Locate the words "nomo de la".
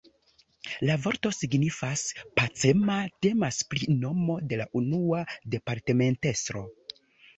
4.07-4.67